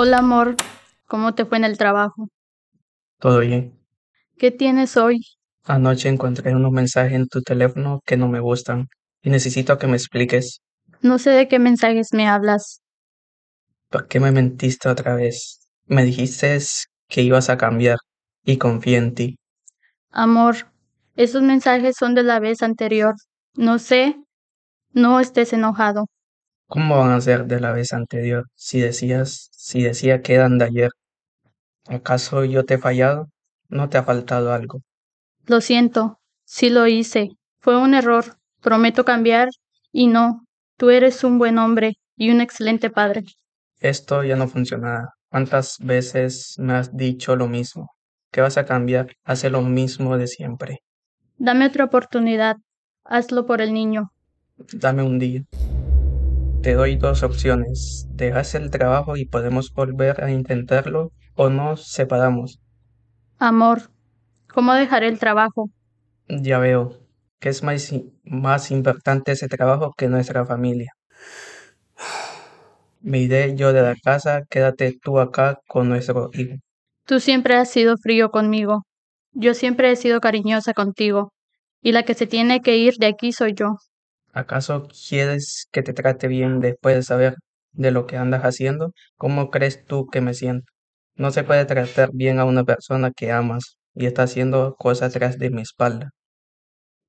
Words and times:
Hola 0.00 0.18
amor, 0.18 0.54
¿cómo 1.08 1.34
te 1.34 1.44
fue 1.44 1.58
en 1.58 1.64
el 1.64 1.76
trabajo? 1.76 2.28
¿Todo 3.18 3.40
bien? 3.40 3.76
¿Qué 4.36 4.52
tienes 4.52 4.96
hoy? 4.96 5.22
Anoche 5.64 6.08
encontré 6.08 6.54
unos 6.54 6.70
mensajes 6.70 7.14
en 7.14 7.26
tu 7.26 7.42
teléfono 7.42 8.00
que 8.06 8.16
no 8.16 8.28
me 8.28 8.38
gustan 8.38 8.86
y 9.22 9.30
necesito 9.30 9.76
que 9.76 9.88
me 9.88 9.96
expliques 9.96 10.60
No 11.02 11.18
sé 11.18 11.30
de 11.30 11.48
qué 11.48 11.58
mensajes 11.58 12.10
me 12.12 12.28
hablas. 12.28 12.80
por 13.90 14.06
qué 14.06 14.20
me 14.20 14.30
mentiste 14.30 14.88
otra 14.88 15.16
vez. 15.16 15.66
Me 15.86 16.04
dijiste 16.04 16.56
que 17.08 17.22
ibas 17.22 17.50
a 17.50 17.58
cambiar 17.58 17.98
y 18.44 18.56
confié 18.56 18.98
en 18.98 19.14
ti. 19.16 19.36
Amor, 20.12 20.70
esos 21.16 21.42
mensajes 21.42 21.96
son 21.98 22.14
de 22.14 22.22
la 22.22 22.38
vez 22.38 22.62
anterior. 22.62 23.16
No 23.56 23.80
sé, 23.80 24.14
no 24.92 25.18
estés 25.18 25.52
enojado. 25.52 26.06
¿Cómo 26.68 26.98
van 26.98 27.12
a 27.12 27.20
ser 27.22 27.46
de 27.46 27.60
la 27.60 27.72
vez 27.72 27.94
anterior 27.94 28.44
si 28.54 28.78
decías, 28.78 29.48
si 29.52 29.82
decía 29.82 30.20
que 30.20 30.34
eran 30.34 30.58
de 30.58 30.66
ayer? 30.66 30.90
¿Acaso 31.86 32.44
yo 32.44 32.66
te 32.66 32.74
he 32.74 32.78
fallado? 32.78 33.28
¿No 33.70 33.88
te 33.88 33.96
ha 33.96 34.02
faltado 34.02 34.52
algo? 34.52 34.82
Lo 35.46 35.62
siento, 35.62 36.20
sí 36.44 36.68
lo 36.68 36.86
hice. 36.86 37.30
Fue 37.58 37.78
un 37.78 37.94
error. 37.94 38.36
Prometo 38.60 39.06
cambiar 39.06 39.48
y 39.92 40.08
no. 40.08 40.44
Tú 40.76 40.90
eres 40.90 41.24
un 41.24 41.38
buen 41.38 41.56
hombre 41.56 41.94
y 42.16 42.30
un 42.30 42.42
excelente 42.42 42.90
padre. 42.90 43.24
Esto 43.80 44.22
ya 44.22 44.36
no 44.36 44.46
funciona. 44.46 45.08
¿Cuántas 45.30 45.78
veces 45.78 46.54
me 46.58 46.74
has 46.74 46.94
dicho 46.94 47.34
lo 47.34 47.46
mismo? 47.46 47.92
¿Que 48.30 48.42
vas 48.42 48.58
a 48.58 48.66
cambiar? 48.66 49.14
Hace 49.24 49.48
lo 49.48 49.62
mismo 49.62 50.18
de 50.18 50.26
siempre. 50.26 50.80
Dame 51.38 51.66
otra 51.66 51.84
oportunidad. 51.84 52.56
Hazlo 53.04 53.46
por 53.46 53.62
el 53.62 53.72
niño. 53.72 54.12
Dame 54.74 55.02
un 55.02 55.18
día. 55.18 55.44
Te 56.62 56.74
doy 56.74 56.96
dos 56.96 57.22
opciones. 57.22 58.08
Dejas 58.10 58.54
el 58.56 58.70
trabajo 58.70 59.16
y 59.16 59.24
podemos 59.26 59.72
volver 59.72 60.24
a 60.24 60.32
intentarlo 60.32 61.12
o 61.36 61.50
nos 61.50 61.86
separamos. 61.86 62.58
Amor, 63.38 63.90
¿cómo 64.52 64.74
dejaré 64.74 65.06
el 65.06 65.20
trabajo? 65.20 65.70
Ya 66.28 66.58
veo 66.58 66.98
que 67.38 67.48
es 67.50 67.62
más, 67.62 67.94
más 68.24 68.72
importante 68.72 69.32
ese 69.32 69.46
trabajo 69.46 69.94
que 69.96 70.08
nuestra 70.08 70.44
familia. 70.44 70.90
Me 73.00 73.20
iré 73.20 73.54
yo 73.54 73.72
de 73.72 73.82
la 73.82 73.94
casa, 73.94 74.42
quédate 74.50 74.98
tú 75.00 75.20
acá 75.20 75.60
con 75.68 75.88
nuestro 75.88 76.30
hijo. 76.34 76.56
Tú 77.06 77.20
siempre 77.20 77.54
has 77.54 77.70
sido 77.70 77.96
frío 77.96 78.30
conmigo. 78.30 78.82
Yo 79.32 79.54
siempre 79.54 79.92
he 79.92 79.96
sido 79.96 80.20
cariñosa 80.20 80.74
contigo. 80.74 81.32
Y 81.80 81.92
la 81.92 82.02
que 82.02 82.14
se 82.14 82.26
tiene 82.26 82.60
que 82.60 82.76
ir 82.76 82.94
de 82.98 83.06
aquí 83.06 83.30
soy 83.30 83.54
yo. 83.54 83.76
¿Acaso 84.38 84.86
quieres 85.08 85.66
que 85.72 85.82
te 85.82 85.92
trate 85.92 86.28
bien 86.28 86.60
después 86.60 86.94
de 86.94 87.02
saber 87.02 87.34
de 87.72 87.90
lo 87.90 88.06
que 88.06 88.16
andas 88.16 88.42
haciendo? 88.44 88.92
¿Cómo 89.16 89.50
crees 89.50 89.84
tú 89.84 90.06
que 90.06 90.20
me 90.20 90.32
siento? 90.32 90.70
No 91.16 91.32
se 91.32 91.42
puede 91.42 91.64
tratar 91.64 92.10
bien 92.12 92.38
a 92.38 92.44
una 92.44 92.62
persona 92.62 93.10
que 93.10 93.32
amas 93.32 93.78
y 93.94 94.06
está 94.06 94.22
haciendo 94.22 94.76
cosas 94.76 95.12
tras 95.12 95.40
de 95.40 95.50
mi 95.50 95.62
espalda. 95.62 96.10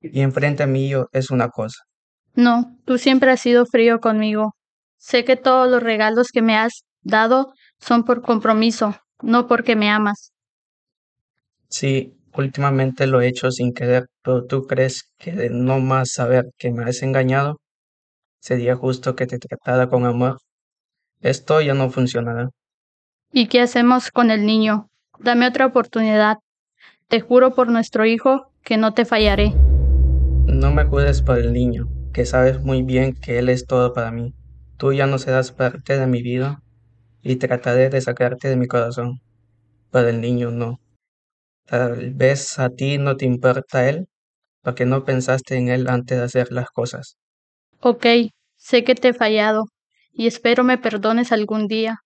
Y 0.02 0.22
enfrente 0.22 0.64
a 0.64 0.66
mí 0.66 0.90
yo 0.90 1.06
es 1.12 1.30
una 1.30 1.50
cosa. 1.50 1.84
No, 2.34 2.76
tú 2.86 2.98
siempre 2.98 3.30
has 3.30 3.42
sido 3.42 3.68
frío 3.68 4.00
conmigo. 4.00 4.56
Sé 4.98 5.24
que 5.24 5.36
todos 5.36 5.70
los 5.70 5.84
regalos 5.84 6.30
que 6.32 6.42
me 6.42 6.58
has 6.58 6.84
dado 7.04 7.54
son 7.80 8.06
por 8.06 8.24
compromiso, 8.24 8.96
no 9.22 9.46
porque 9.46 9.76
me 9.76 9.92
amas. 9.92 10.34
Sí, 11.68 12.19
últimamente 12.36 13.08
lo 13.08 13.22
he 13.22 13.28
hecho 13.28 13.52
sin 13.52 13.74
querer, 13.74 14.08
pero 14.24 14.46
tú 14.46 14.66
crees 14.68 15.12
que 15.18 15.32
de 15.32 15.50
no 15.50 15.80
más 15.80 16.12
saber 16.12 16.46
que 16.58 16.72
me 16.72 16.84
has 16.84 17.02
engañado, 17.02 17.58
sería 18.40 18.76
justo 18.76 19.16
que 19.16 19.28
te 19.28 19.38
tratara 19.38 19.90
con 19.90 20.06
amor. 20.06 20.38
Esto 21.22 21.62
ya 21.62 21.74
no 21.74 21.90
funcionará. 21.90 22.50
¿Y 23.32 23.48
qué 23.48 23.62
hacemos 23.62 24.12
con 24.12 24.32
el 24.32 24.46
niño? 24.46 24.88
Dame 25.20 25.48
otra 25.48 25.66
oportunidad. 25.66 26.38
Te 27.08 27.20
juro 27.20 27.54
por 27.54 27.70
nuestro 27.70 28.06
hijo 28.06 28.52
que 28.64 28.78
no 28.78 28.94
te 28.94 29.06
fallaré. 29.06 29.54
No 30.46 30.72
me 30.72 30.86
jures 30.86 31.22
por 31.22 31.38
el 31.38 31.54
niño, 31.54 31.88
que 32.14 32.26
sabes 32.26 32.62
muy 32.64 32.84
bien 32.84 33.14
que 33.14 33.40
él 33.40 33.50
es 33.50 33.66
todo 33.66 33.94
para 33.94 34.12
mí. 34.12 34.34
Tú 34.78 34.94
ya 34.94 35.06
no 35.06 35.20
serás 35.20 35.52
parte 35.52 35.98
de 35.98 36.08
mi 36.08 36.22
vida 36.22 36.62
y 37.22 37.36
trataré 37.36 37.90
de 37.90 38.02
sacarte 38.02 38.48
de 38.48 38.56
mi 38.56 38.68
corazón. 38.68 39.20
Pero 39.92 40.08
el 40.08 40.22
niño 40.22 40.52
no. 40.52 40.80
Tal 41.70 42.14
vez 42.16 42.58
a 42.58 42.70
ti 42.70 42.98
no 42.98 43.16
te 43.16 43.26
importa 43.26 43.88
él, 43.88 44.08
porque 44.64 44.86
no 44.86 45.06
pensaste 45.06 45.56
en 45.56 45.70
él 45.70 45.88
antes 45.88 46.18
de 46.18 46.24
hacer 46.24 46.52
las 46.52 46.72
cosas. 46.72 47.18
Ok, 47.80 48.06
sé 48.56 48.84
que 48.84 48.96
te 48.96 49.10
he 49.10 49.14
fallado 49.14 49.66
y 50.12 50.26
espero 50.26 50.64
me 50.64 50.80
perdones 50.80 51.32
algún 51.32 51.68
día. 51.68 52.00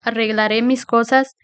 Arreglaré 0.00 0.62
mis 0.62 0.86
cosas 0.86 1.36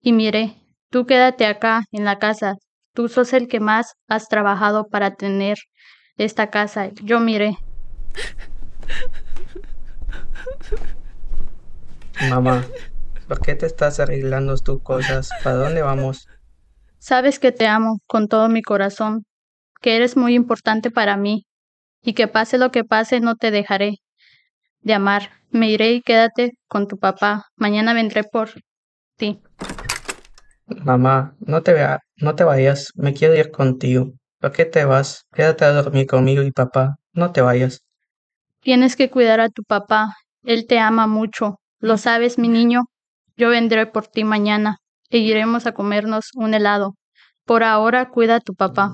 y 0.00 0.12
mire, 0.12 0.54
tú 0.90 1.06
quédate 1.06 1.46
acá 1.46 1.82
en 1.90 2.04
la 2.04 2.20
casa. 2.20 2.54
Tú 2.92 3.08
sos 3.08 3.32
el 3.32 3.48
que 3.48 3.58
más 3.58 3.94
has 4.06 4.28
trabajado 4.28 4.86
para 4.86 5.16
tener 5.16 5.58
esta 6.16 6.50
casa. 6.50 6.90
Yo 7.02 7.18
miré. 7.18 7.58
Mamá, 12.30 12.64
¿por 13.26 13.40
qué 13.40 13.56
te 13.56 13.66
estás 13.66 13.98
arreglando 13.98 14.56
tus 14.58 14.80
cosas? 14.80 15.30
¿Para 15.42 15.56
dónde 15.56 15.82
vamos? 15.82 16.28
Sabes 17.06 17.38
que 17.38 17.52
te 17.52 17.66
amo 17.66 17.98
con 18.06 18.28
todo 18.28 18.48
mi 18.48 18.62
corazón, 18.62 19.26
que 19.82 19.94
eres 19.94 20.16
muy 20.16 20.34
importante 20.34 20.90
para 20.90 21.18
mí, 21.18 21.44
y 22.02 22.14
que 22.14 22.28
pase 22.28 22.56
lo 22.56 22.70
que 22.70 22.82
pase 22.82 23.20
no 23.20 23.36
te 23.36 23.50
dejaré 23.50 23.98
de 24.80 24.94
amar. 24.94 25.28
Me 25.50 25.70
iré 25.70 25.92
y 25.92 26.00
quédate 26.00 26.52
con 26.66 26.88
tu 26.88 26.96
papá. 26.96 27.44
Mañana 27.56 27.92
vendré 27.92 28.24
por 28.24 28.52
ti. 29.18 29.38
Mamá, 30.66 31.36
no 31.40 31.62
te 31.62 31.74
vea, 31.74 32.00
no 32.16 32.36
te 32.36 32.44
vayas, 32.44 32.88
me 32.94 33.12
quiero 33.12 33.34
ir 33.34 33.50
contigo. 33.50 34.12
¿Por 34.40 34.52
qué 34.52 34.64
te 34.64 34.86
vas? 34.86 35.26
Quédate 35.34 35.66
a 35.66 35.72
dormir 35.72 36.06
conmigo 36.06 36.42
y 36.42 36.52
papá, 36.52 36.96
no 37.12 37.32
te 37.32 37.42
vayas. 37.42 37.82
Tienes 38.62 38.96
que 38.96 39.10
cuidar 39.10 39.40
a 39.40 39.50
tu 39.50 39.62
papá. 39.62 40.14
Él 40.42 40.66
te 40.66 40.78
ama 40.78 41.06
mucho. 41.06 41.58
¿Lo 41.80 41.98
sabes, 41.98 42.38
mi 42.38 42.48
niño? 42.48 42.84
Yo 43.36 43.50
vendré 43.50 43.84
por 43.84 44.06
ti 44.06 44.24
mañana 44.24 44.78
e 45.14 45.18
iremos 45.18 45.64
a 45.68 45.72
comernos 45.72 46.30
un 46.34 46.54
helado. 46.54 46.96
Por 47.44 47.62
ahora 47.62 48.10
cuida 48.10 48.36
a 48.36 48.40
tu 48.40 48.54
papá. 48.54 48.92